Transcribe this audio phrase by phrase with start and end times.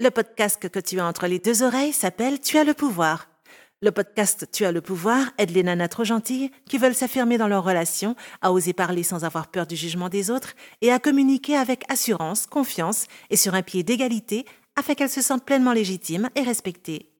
[0.00, 3.28] Le podcast que tu as entre les deux oreilles s'appelle Tu as le pouvoir.
[3.80, 7.46] Le podcast Tu as le pouvoir aide les nanas trop gentilles qui veulent s'affirmer dans
[7.46, 11.56] leur relation, à oser parler sans avoir peur du jugement des autres et à communiquer
[11.56, 16.42] avec assurance, confiance et sur un pied d'égalité afin qu'elles se sentent pleinement légitimes et
[16.42, 17.13] respectées.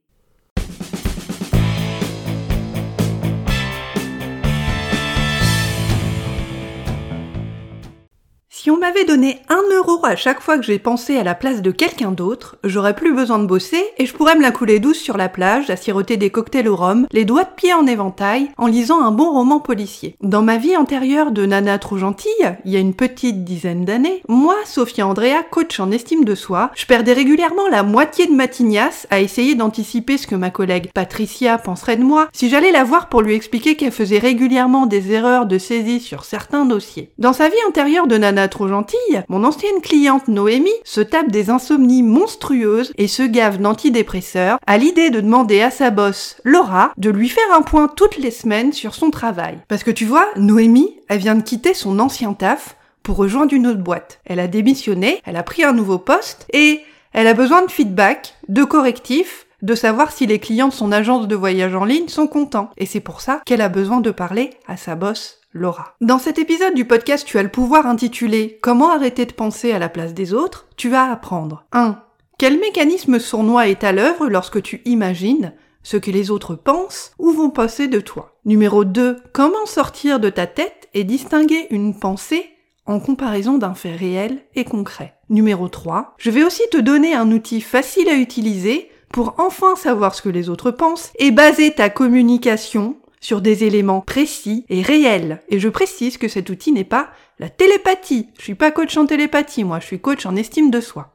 [8.64, 11.60] Si on m'avait donné un euro à chaque fois que j'ai pensé à la place
[11.60, 14.96] de quelqu'un d'autre, j'aurais plus besoin de bosser et je pourrais me la couler douce
[14.96, 18.48] sur la plage, à siroter des cocktails au rhum, les doigts de pied en éventail,
[18.56, 20.16] en lisant un bon roman policier.
[20.22, 22.30] Dans ma vie antérieure de nana trop gentille,
[22.64, 26.70] il y a une petite dizaine d'années, moi, Sophia Andrea, coach en estime de soi,
[26.74, 30.88] je perdais régulièrement la moitié de ma tignasse à essayer d'anticiper ce que ma collègue
[30.94, 35.12] Patricia penserait de moi si j'allais la voir pour lui expliquer qu'elle faisait régulièrement des
[35.12, 37.10] erreurs de saisie sur certains dossiers.
[37.18, 42.02] Dans sa vie antérieure de nana gentille, mon ancienne cliente Noémie se tape des insomnies
[42.02, 47.28] monstrueuses et se gave d'antidépresseurs à l'idée de demander à sa boss, Laura, de lui
[47.28, 49.58] faire un point toutes les semaines sur son travail.
[49.68, 53.66] Parce que tu vois, Noémie, elle vient de quitter son ancien taf pour rejoindre une
[53.66, 54.20] autre boîte.
[54.24, 56.80] Elle a démissionné, elle a pris un nouveau poste et
[57.12, 61.26] elle a besoin de feedback, de correctifs, de savoir si les clients de son agence
[61.26, 62.70] de voyage en ligne sont contents.
[62.76, 65.94] Et c'est pour ça qu'elle a besoin de parler à sa boss Laura.
[66.00, 69.78] Dans cet épisode du podcast Tu as le pouvoir intitulé Comment arrêter de penser à
[69.78, 72.00] la place des autres, tu vas apprendre 1.
[72.38, 75.52] Quel mécanisme sournois est à l'œuvre lorsque tu imagines
[75.84, 78.36] ce que les autres pensent ou vont penser de toi?
[78.44, 79.18] Numéro 2.
[79.32, 82.50] Comment sortir de ta tête et distinguer une pensée
[82.84, 85.14] en comparaison d'un fait réel et concret?
[85.30, 86.16] Numéro 3.
[86.18, 90.28] Je vais aussi te donner un outil facile à utiliser pour enfin savoir ce que
[90.28, 95.40] les autres pensent et baser ta communication sur des éléments précis et réels.
[95.48, 97.08] Et je précise que cet outil n'est pas
[97.38, 98.28] la télépathie.
[98.36, 101.10] Je suis pas coach en télépathie, moi, je suis coach en estime de soi.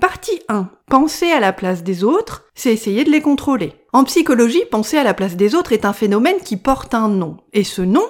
[0.00, 0.70] Partie 1.
[0.88, 3.74] Penser à la place des autres, c'est essayer de les contrôler.
[3.92, 7.36] En psychologie, penser à la place des autres est un phénomène qui porte un nom.
[7.52, 8.06] Et ce nom,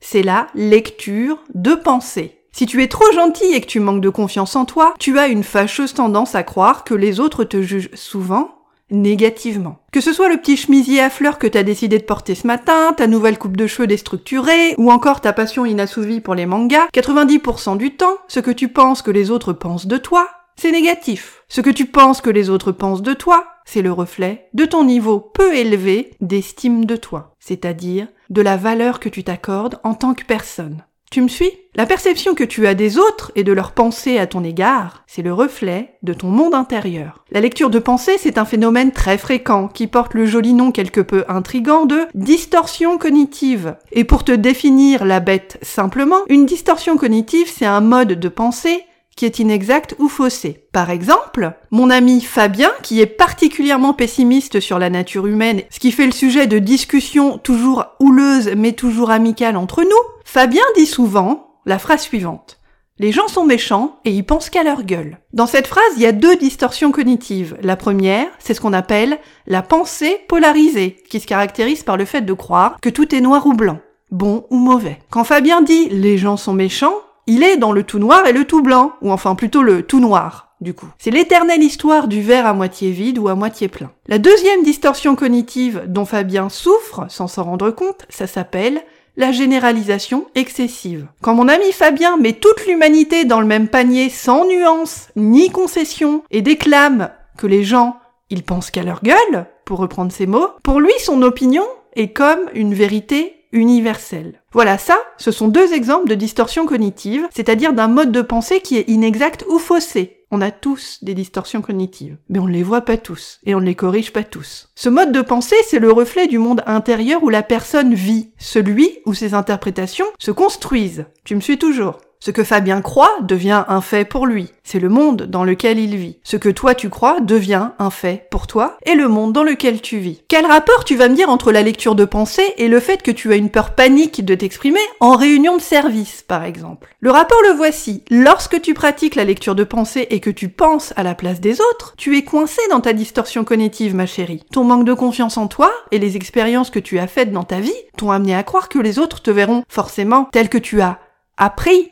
[0.00, 2.40] c'est la lecture de pensée.
[2.52, 5.26] Si tu es trop gentil et que tu manques de confiance en toi, tu as
[5.26, 8.55] une fâcheuse tendance à croire que les autres te jugent souvent
[8.90, 9.80] négativement.
[9.92, 12.92] Que ce soit le petit chemisier à fleurs que t'as décidé de porter ce matin,
[12.96, 17.76] ta nouvelle coupe de cheveux déstructurée, ou encore ta passion inassouvie pour les mangas, 90%
[17.76, 21.42] du temps, ce que tu penses que les autres pensent de toi, c'est négatif.
[21.48, 24.84] Ce que tu penses que les autres pensent de toi, c'est le reflet de ton
[24.84, 30.14] niveau peu élevé d'estime de toi, c'est-à-dire de la valeur que tu t'accordes en tant
[30.14, 30.84] que personne.
[31.10, 31.50] Tu me suis?
[31.76, 35.22] La perception que tu as des autres et de leurs pensées à ton égard, c'est
[35.22, 37.24] le reflet de ton monde intérieur.
[37.30, 41.00] La lecture de pensée, c'est un phénomène très fréquent qui porte le joli nom quelque
[41.00, 43.76] peu intrigant de distorsion cognitive.
[43.92, 48.84] Et pour te définir la bête simplement, une distorsion cognitive, c'est un mode de pensée
[49.16, 50.68] qui est inexact ou faussé.
[50.72, 55.90] Par exemple, mon ami Fabien, qui est particulièrement pessimiste sur la nature humaine, ce qui
[55.90, 59.90] fait le sujet de discussions toujours houleuses mais toujours amicales entre nous,
[60.24, 62.60] Fabien dit souvent la phrase suivante.
[62.98, 65.18] Les gens sont méchants et ils pensent qu'à leur gueule.
[65.34, 67.56] Dans cette phrase, il y a deux distorsions cognitives.
[67.60, 72.22] La première, c'est ce qu'on appelle la pensée polarisée, qui se caractérise par le fait
[72.22, 74.98] de croire que tout est noir ou blanc, bon ou mauvais.
[75.10, 76.94] Quand Fabien dit les gens sont méchants,
[77.26, 80.00] il est dans le tout noir et le tout blanc, ou enfin plutôt le tout
[80.00, 80.88] noir, du coup.
[80.98, 83.90] C'est l'éternelle histoire du verre à moitié vide ou à moitié plein.
[84.06, 88.82] La deuxième distorsion cognitive dont Fabien souffre, sans s'en rendre compte, ça s'appelle
[89.16, 91.06] la généralisation excessive.
[91.22, 96.22] Quand mon ami Fabien met toute l'humanité dans le même panier sans nuance ni concession
[96.30, 97.96] et déclame que les gens,
[98.30, 101.64] ils pensent qu'à leur gueule, pour reprendre ses mots, pour lui son opinion
[101.94, 104.42] est comme une vérité universelle.
[104.52, 108.76] Voilà, ça, ce sont deux exemples de distorsion cognitive, c'est-à-dire d'un mode de pensée qui
[108.76, 110.24] est inexact ou faussé.
[110.30, 113.60] On a tous des distorsions cognitives, mais on ne les voit pas tous, et on
[113.60, 114.70] ne les corrige pas tous.
[114.74, 118.98] Ce mode de pensée, c'est le reflet du monde intérieur où la personne vit, celui
[119.06, 121.06] où ses interprétations se construisent.
[121.24, 124.52] Tu me suis toujours ce que Fabien croit devient un fait pour lui.
[124.64, 126.18] C'est le monde dans lequel il vit.
[126.24, 129.80] Ce que toi tu crois devient un fait pour toi et le monde dans lequel
[129.80, 130.22] tu vis.
[130.28, 133.10] Quel rapport tu vas me dire entre la lecture de pensée et le fait que
[133.10, 136.96] tu as une peur panique de t'exprimer en réunion de service, par exemple?
[137.00, 138.02] Le rapport le voici.
[138.10, 141.60] Lorsque tu pratiques la lecture de pensée et que tu penses à la place des
[141.60, 144.42] autres, tu es coincé dans ta distorsion cognitive, ma chérie.
[144.52, 147.60] Ton manque de confiance en toi et les expériences que tu as faites dans ta
[147.60, 150.98] vie t'ont amené à croire que les autres te verront forcément tel que tu as
[151.36, 151.90] appris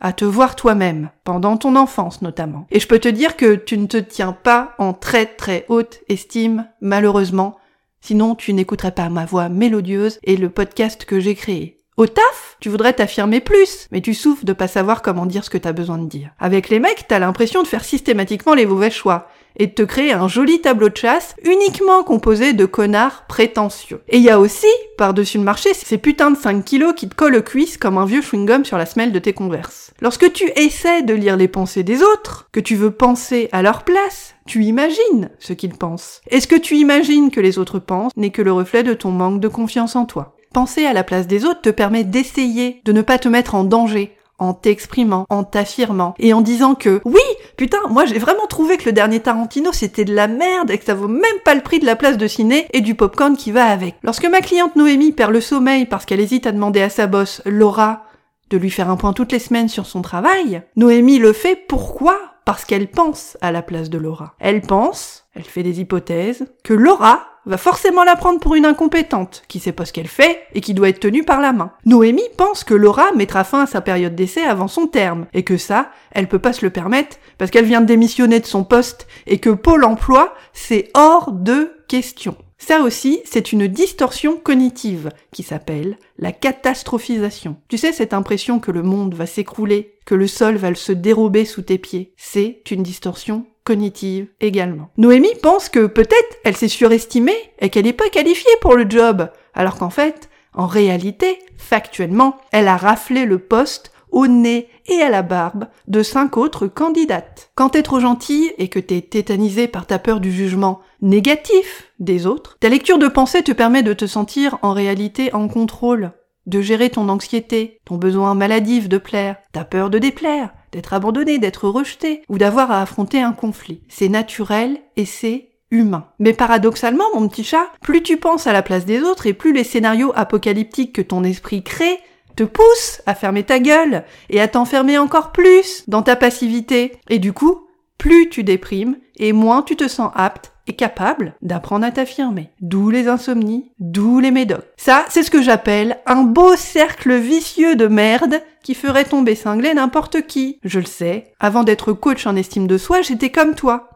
[0.00, 2.66] à te voir toi-même, pendant ton enfance notamment.
[2.70, 6.00] Et je peux te dire que tu ne te tiens pas en très très haute
[6.08, 7.56] estime, malheureusement,
[8.00, 11.78] sinon tu n'écouterais pas ma voix mélodieuse et le podcast que j'ai créé.
[11.96, 15.50] Au taf, tu voudrais t'affirmer plus, mais tu souffres de pas savoir comment dire ce
[15.50, 16.30] que t'as besoin de dire.
[16.40, 20.12] Avec les mecs, t'as l'impression de faire systématiquement les mauvais choix et de te créer
[20.12, 24.00] un joli tableau de chasse uniquement composé de connards prétentieux.
[24.08, 24.66] Et il y a aussi,
[24.96, 28.06] par-dessus le marché, ces putains de 5 kilos qui te collent aux cuisses comme un
[28.06, 29.92] vieux chewing-gum sur la semelle de tes converses.
[30.00, 33.84] Lorsque tu essaies de lire les pensées des autres, que tu veux penser à leur
[33.84, 36.20] place, tu imagines ce qu'ils pensent.
[36.30, 39.10] Et ce que tu imagines que les autres pensent n'est que le reflet de ton
[39.10, 40.36] manque de confiance en toi?
[40.52, 43.64] Penser à la place des autres te permet d'essayer de ne pas te mettre en
[43.64, 47.20] danger, en t'exprimant, en t'affirmant, et en disant que oui,
[47.56, 50.84] putain, moi j'ai vraiment trouvé que le dernier Tarantino c'était de la merde et que
[50.84, 53.52] ça vaut même pas le prix de la place de ciné et du popcorn qui
[53.52, 53.96] va avec.
[54.02, 57.42] Lorsque ma cliente Noémie perd le sommeil parce qu'elle hésite à demander à sa boss,
[57.44, 58.04] Laura,
[58.50, 62.18] de lui faire un point toutes les semaines sur son travail, Noémie le fait pourquoi?
[62.44, 64.34] Parce qu'elle pense à la place de Laura.
[64.38, 69.42] Elle pense, elle fait des hypothèses, que Laura va forcément la prendre pour une incompétente,
[69.48, 71.72] qui sait pas ce qu'elle fait et qui doit être tenue par la main.
[71.84, 75.56] Noémie pense que Laura mettra fin à sa période d'essai avant son terme, et que
[75.56, 79.06] ça, elle peut pas se le permettre parce qu'elle vient de démissionner de son poste
[79.26, 82.36] et que Pôle emploi, c'est hors de question.
[82.58, 87.56] Ça aussi, c'est une distorsion cognitive qui s'appelle la catastrophisation.
[87.68, 91.44] Tu sais, cette impression que le monde va s'écrouler, que le sol va se dérober
[91.44, 94.90] sous tes pieds, c'est une distorsion cognitive également.
[94.96, 99.28] Noémie pense que peut-être elle s'est surestimée et qu'elle n'est pas qualifiée pour le job,
[99.54, 105.10] alors qu'en fait, en réalité, factuellement, elle a raflé le poste au nez et à
[105.10, 107.50] la barbe de cinq autres candidates.
[107.56, 112.26] Quand t'es trop gentille et que t'es tétanisé par ta peur du jugement négatif des
[112.26, 116.12] autres, ta lecture de pensée te permet de te sentir en réalité en contrôle,
[116.46, 121.38] de gérer ton anxiété, ton besoin maladif de plaire, ta peur de déplaire, d'être abandonné,
[121.38, 123.80] d'être rejeté, ou d'avoir à affronter un conflit.
[123.88, 126.08] C'est naturel et c'est humain.
[126.18, 129.52] Mais paradoxalement, mon petit chat, plus tu penses à la place des autres et plus
[129.52, 131.98] les scénarios apocalyptiques que ton esprit crée
[132.36, 136.92] te poussent à fermer ta gueule et à t'enfermer encore plus dans ta passivité.
[137.08, 137.66] Et du coup,
[137.96, 142.50] plus tu déprimes et moins tu te sens apte et capable d'apprendre à t'affirmer.
[142.60, 144.64] D'où les insomnies, d'où les médocs.
[144.76, 149.74] Ça, c'est ce que j'appelle un beau cercle vicieux de merde qui ferait tomber cinglé
[149.74, 150.58] n'importe qui.
[150.64, 153.90] Je le sais, avant d'être coach en estime de soi, j'étais comme toi.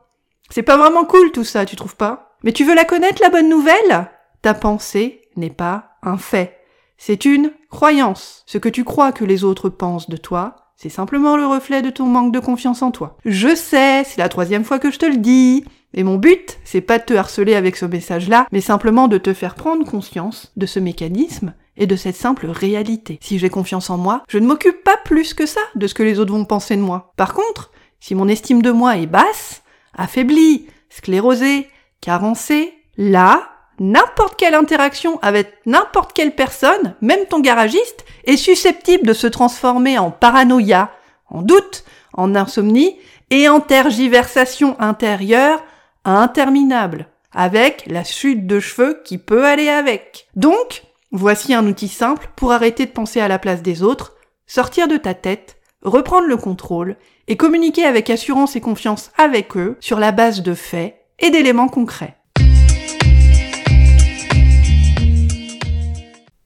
[0.50, 2.36] C'est pas vraiment cool tout ça, tu trouves pas?
[2.42, 4.08] Mais tu veux la connaître, la bonne nouvelle?
[4.42, 6.58] Ta pensée n'est pas un fait.
[6.96, 8.42] C'est une croyance.
[8.46, 11.90] Ce que tu crois que les autres pensent de toi, c'est simplement le reflet de
[11.90, 13.16] ton manque de confiance en toi.
[13.24, 15.64] Je sais, c'est la troisième fois que je te le dis.
[15.94, 19.32] Et mon but, c'est pas de te harceler avec ce message-là, mais simplement de te
[19.32, 23.18] faire prendre conscience de ce mécanisme et de cette simple réalité.
[23.22, 26.02] Si j'ai confiance en moi, je ne m'occupe pas plus que ça de ce que
[26.02, 27.12] les autres vont penser de moi.
[27.16, 27.70] Par contre,
[28.00, 29.62] si mon estime de moi est basse,
[29.96, 31.68] affaiblie, sclérosée,
[32.00, 33.48] carencée, là,
[33.80, 39.98] n'importe quelle interaction avec n'importe quelle personne, même ton garagiste, est susceptible de se transformer
[39.98, 40.90] en paranoïa,
[41.30, 42.98] en doute, en insomnie
[43.30, 45.62] et en tergiversation intérieure
[46.04, 50.28] interminable, avec la chute de cheveux qui peut aller avec.
[50.36, 54.14] Donc, voici un outil simple pour arrêter de penser à la place des autres,
[54.46, 56.96] sortir de ta tête, reprendre le contrôle
[57.28, 61.68] et communiquer avec assurance et confiance avec eux sur la base de faits et d'éléments
[61.68, 62.16] concrets.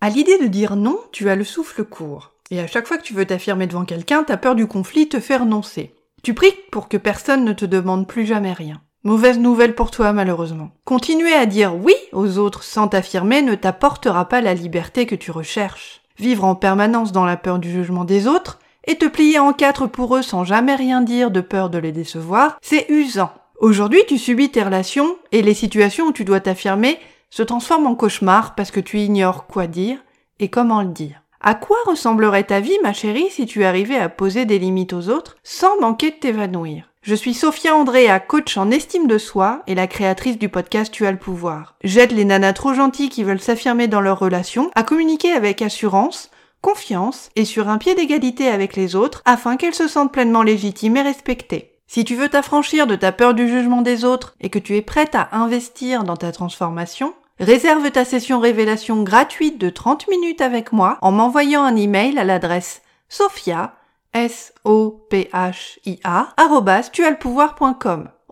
[0.01, 2.33] À l'idée de dire non, tu as le souffle court.
[2.51, 5.21] Et à chaque fois que tu veux t'affirmer devant quelqu'un, ta peur du conflit te
[5.21, 5.95] fait renoncer.
[6.25, 8.83] Tu pries pour que personne ne te demande plus jamais rien.
[9.05, 10.71] Mauvaise nouvelle pour toi malheureusement.
[10.85, 15.33] Continuer à dire oui aux autres sans t'affirmer ne t'apportera pas la liberté que tu
[15.33, 16.03] recherches.
[16.19, 19.89] Vivre en permanence dans la peur du jugement des autres et te plier en quatre
[19.89, 23.33] pour eux sans jamais rien dire de peur de les décevoir, c'est usant.
[23.59, 26.97] Aujourd'hui, tu subis tes relations et les situations où tu dois t'affirmer
[27.29, 29.99] se transforment en cauchemar parce que tu ignores quoi dire
[30.39, 31.23] et comment le dire.
[31.41, 35.09] À quoi ressemblerait ta vie, ma chérie, si tu arrivais à poser des limites aux
[35.09, 36.92] autres sans manquer de t'évanouir?
[37.03, 41.05] Je suis Sophia Andrea, coach en estime de soi et la créatrice du podcast Tu
[41.05, 41.75] as le pouvoir.
[41.83, 46.31] J'aide les nanas trop gentilles qui veulent s'affirmer dans leurs relations à communiquer avec assurance,
[46.61, 50.97] confiance et sur un pied d'égalité avec les autres afin qu'elles se sentent pleinement légitimes
[50.97, 51.73] et respectées.
[51.89, 54.83] Si tu veux t'affranchir de ta peur du jugement des autres et que tu es
[54.83, 60.71] prête à investir dans ta transformation, réserve ta session révélation gratuite de 30 minutes avec
[60.71, 63.75] moi en m'envoyant un email à l'adresse sophia
[64.15, 64.75] S-O-P-H-I-A.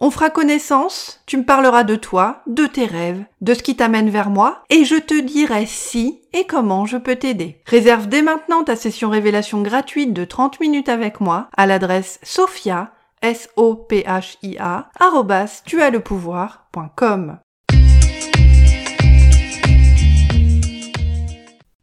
[0.03, 4.09] On fera connaissance, tu me parleras de toi, de tes rêves, de ce qui t'amène
[4.09, 7.61] vers moi, et je te dirai si et comment je peux t'aider.
[7.67, 12.93] Réserve dès maintenant ta session révélation gratuite de 30 minutes avec moi à l'adresse sophia,
[13.21, 14.89] S-O-P-H-I-A.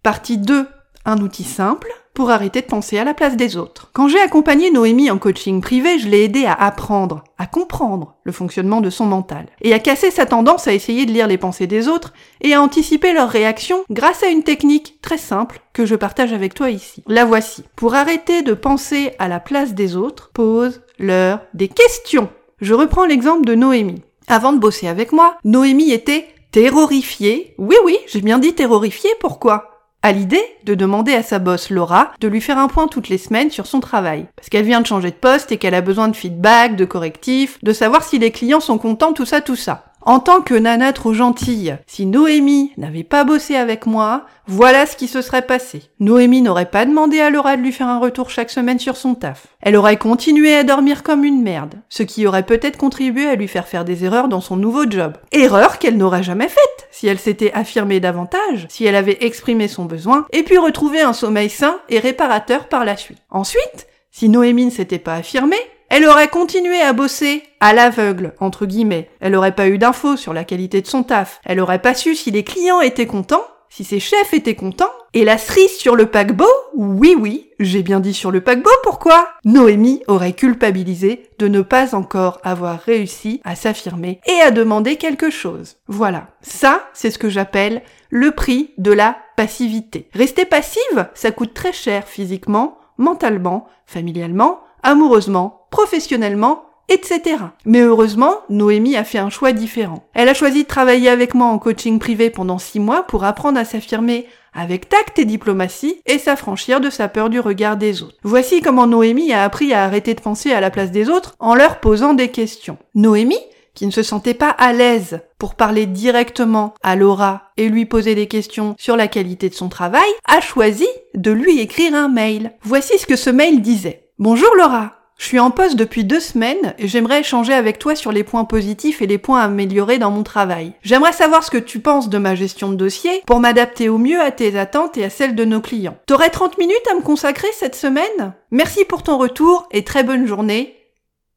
[0.02, 0.68] Partie 2
[1.08, 3.92] un outil simple pour arrêter de penser à la place des autres.
[3.94, 8.32] Quand j'ai accompagné Noémie en coaching privé, je l'ai aidée à apprendre, à comprendre le
[8.32, 11.68] fonctionnement de son mental, et à casser sa tendance à essayer de lire les pensées
[11.68, 15.94] des autres et à anticiper leurs réactions grâce à une technique très simple que je
[15.94, 17.04] partage avec toi ici.
[17.06, 17.64] La voici.
[17.76, 22.30] Pour arrêter de penser à la place des autres, pose-leur des questions.
[22.62, 24.02] Je reprends l'exemple de Noémie.
[24.28, 27.54] Avant de bosser avec moi, Noémie était terrorifiée.
[27.60, 29.77] Oui, oui, j'ai bien dit terrorifiée, pourquoi?
[30.08, 33.18] À l'idée de demander à sa boss Laura de lui faire un point toutes les
[33.18, 34.26] semaines sur son travail.
[34.38, 37.60] Parce qu'elle vient de changer de poste et qu'elle a besoin de feedback, de correctifs,
[37.62, 39.87] de savoir si les clients sont contents, tout ça, tout ça.
[40.08, 44.96] En tant que nana trop gentille, si Noémie n'avait pas bossé avec moi, voilà ce
[44.96, 45.82] qui se serait passé.
[46.00, 49.16] Noémie n'aurait pas demandé à Laura de lui faire un retour chaque semaine sur son
[49.16, 49.48] taf.
[49.60, 53.50] Elle aurait continué à dormir comme une merde, ce qui aurait peut-être contribué à lui
[53.50, 55.18] faire faire des erreurs dans son nouveau job.
[55.34, 59.84] Erreur qu'elle n'aurait jamais faite si elle s'était affirmée davantage, si elle avait exprimé son
[59.84, 63.20] besoin, et puis retrouvé un sommeil sain et réparateur par la suite.
[63.30, 65.58] Ensuite, si Noémie ne s'était pas affirmée,
[65.90, 69.10] elle aurait continué à bosser à l'aveugle, entre guillemets.
[69.20, 71.40] Elle aurait pas eu d'infos sur la qualité de son taf.
[71.46, 74.92] Elle aurait pas su si les clients étaient contents, si ses chefs étaient contents.
[75.14, 76.46] Et la cerise sur le paquebot?
[76.76, 79.30] Oui, oui, j'ai bien dit sur le paquebot, pourquoi?
[79.46, 85.30] Noémie aurait culpabilisé de ne pas encore avoir réussi à s'affirmer et à demander quelque
[85.30, 85.78] chose.
[85.88, 86.28] Voilà.
[86.42, 90.10] Ça, c'est ce que j'appelle le prix de la passivité.
[90.14, 97.22] Rester passive, ça coûte très cher physiquement, mentalement, familialement, amoureusement, professionnellement, etc.
[97.66, 100.06] Mais heureusement, Noémie a fait un choix différent.
[100.14, 103.60] Elle a choisi de travailler avec moi en coaching privé pendant six mois pour apprendre
[103.60, 108.16] à s'affirmer avec tact et diplomatie et s'affranchir de sa peur du regard des autres.
[108.24, 111.54] Voici comment Noémie a appris à arrêter de penser à la place des autres en
[111.54, 112.78] leur posant des questions.
[112.96, 113.36] Noémie,
[113.76, 118.16] qui ne se sentait pas à l'aise pour parler directement à Laura et lui poser
[118.16, 122.54] des questions sur la qualité de son travail, a choisi de lui écrire un mail.
[122.64, 124.07] Voici ce que ce mail disait.
[124.20, 128.12] Bonjour Laura, je suis en poste depuis deux semaines et j'aimerais échanger avec toi sur
[128.12, 130.74] les points positifs et les points à améliorer dans mon travail.
[130.82, 134.20] J'aimerais savoir ce que tu penses de ma gestion de dossier pour m'adapter au mieux
[134.20, 136.00] à tes attentes et à celles de nos clients.
[136.08, 138.34] T'aurais 30 minutes à me consacrer cette semaine?
[138.50, 140.76] Merci pour ton retour et très bonne journée.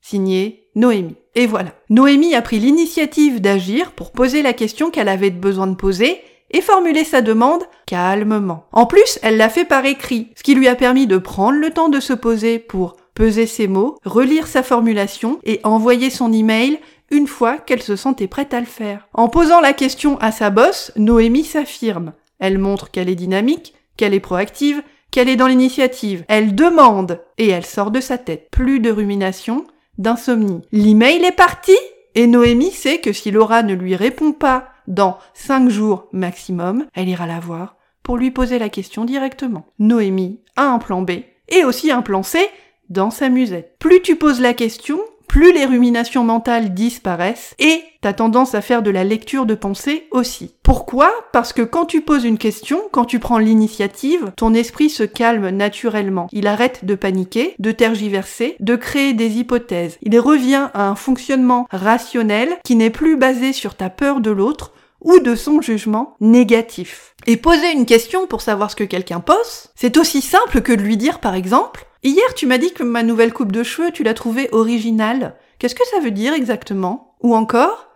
[0.00, 1.16] Signé Noémie.
[1.34, 1.72] Et voilà.
[1.90, 6.61] Noémie a pris l'initiative d'agir pour poser la question qu'elle avait besoin de poser et
[6.61, 8.66] formuler sa demande calmement.
[8.73, 11.71] En plus, elle l'a fait par écrit, ce qui lui a permis de prendre le
[11.71, 16.78] temps de se poser pour peser ses mots, relire sa formulation et envoyer son email
[17.11, 19.09] une fois qu'elle se sentait prête à le faire.
[19.12, 22.12] En posant la question à sa boss, Noémie s'affirme.
[22.38, 26.25] Elle montre qu'elle est dynamique, qu'elle est proactive, qu'elle est dans l'initiative.
[26.28, 28.49] Elle demande et elle sort de sa tête.
[28.50, 29.66] Plus de rumination,
[29.99, 30.62] d'insomnie.
[30.73, 31.76] L'email est parti
[32.14, 37.09] et Noémie sait que si Laura ne lui répond pas dans cinq jours maximum, elle
[37.09, 39.66] ira la voir pour lui poser la question directement.
[39.78, 41.11] Noémie a un plan B
[41.49, 42.40] et aussi un plan C
[42.88, 43.76] dans sa musette.
[43.78, 48.82] Plus tu poses la question, plus les ruminations mentales disparaissent et t'as tendance à faire
[48.82, 50.56] de la lecture de pensée aussi.
[50.64, 51.12] Pourquoi?
[51.32, 55.50] Parce que quand tu poses une question, quand tu prends l'initiative, ton esprit se calme
[55.50, 56.26] naturellement.
[56.32, 59.99] Il arrête de paniquer, de tergiverser, de créer des hypothèses.
[60.02, 64.73] Il revient à un fonctionnement rationnel qui n'est plus basé sur ta peur de l'autre
[65.00, 67.14] ou de son jugement négatif.
[67.26, 70.83] Et poser une question pour savoir ce que quelqu'un pense, c'est aussi simple que de
[70.83, 74.02] lui dire par exemple Hier tu m'as dit que ma nouvelle coupe de cheveux tu
[74.02, 75.37] l'as trouvée originale.
[75.59, 77.16] Qu'est-ce que ça veut dire exactement?
[77.21, 77.88] Ou encore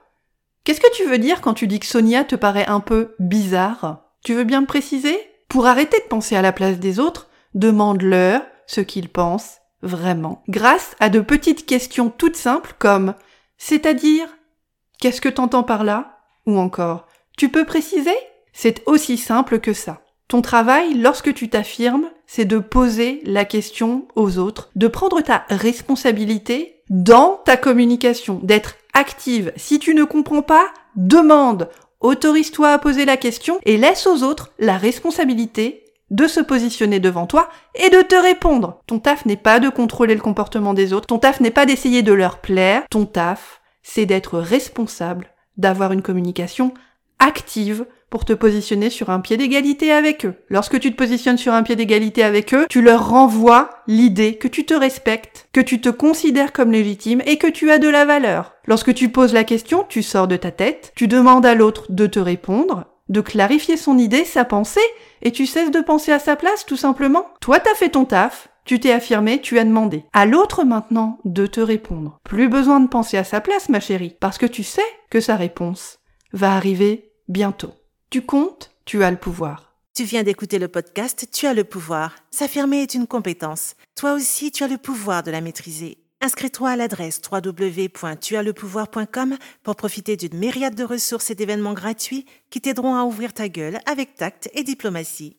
[0.65, 4.05] Qu'est-ce que tu veux dire quand tu dis que Sonia te paraît un peu bizarre?
[4.23, 5.19] Tu veux bien me préciser?
[5.49, 10.43] Pour arrêter de penser à la place des autres, demande-leur ce qu'ils pensent vraiment.
[10.49, 13.15] Grâce à de petites questions toutes simples comme
[13.59, 14.27] C'est-à-dire
[14.99, 16.14] Qu'est-ce que t'entends par là?
[16.47, 18.17] Ou encore Tu peux préciser?
[18.53, 20.01] C'est aussi simple que ça.
[20.29, 25.45] Ton travail, lorsque tu t'affirmes, c'est de poser la question aux autres, de prendre ta
[25.51, 29.53] responsabilité dans ta communication, d'être active.
[29.57, 31.69] Si tu ne comprends pas, demande,
[32.01, 37.27] autorise-toi à poser la question et laisse aux autres la responsabilité de se positionner devant
[37.27, 38.83] toi et de te répondre.
[38.87, 42.03] Ton taf n'est pas de contrôler le comportement des autres, ton taf n'est pas d'essayer
[42.03, 46.75] de leur plaire, ton taf, c'est d'être responsable d'avoir une communication
[47.19, 50.35] active pour te positionner sur un pied d'égalité avec eux.
[50.49, 54.47] Lorsque tu te positionnes sur un pied d'égalité avec eux, tu leur renvoies l'idée que
[54.47, 58.05] tu te respectes, que tu te considères comme légitime et que tu as de la
[58.05, 58.55] valeur.
[58.67, 62.07] Lorsque tu poses la question, tu sors de ta tête, tu demandes à l'autre de
[62.07, 64.81] te répondre, de clarifier son idée, sa pensée,
[65.23, 67.27] et tu cesses de penser à sa place tout simplement.
[67.41, 70.05] Toi t'as fait ton taf, tu t'es affirmé, tu as demandé.
[70.13, 72.21] À l'autre maintenant de te répondre.
[72.25, 75.35] Plus besoin de penser à sa place, ma chérie, parce que tu sais que sa
[75.37, 75.99] réponse
[76.33, 77.73] va arriver bientôt.
[78.11, 79.75] Tu comptes, tu as le pouvoir.
[79.95, 82.17] Tu viens d'écouter le podcast Tu as le pouvoir.
[82.31, 83.77] S'affirmer est une compétence.
[83.95, 85.99] Toi aussi, tu as le pouvoir de la maîtriser.
[86.21, 92.97] Inscris-toi à l'adresse www.tuaslepouvoir.com pour profiter d'une myriade de ressources et d'événements gratuits qui t'aideront
[92.97, 95.37] à ouvrir ta gueule avec tact et diplomatie.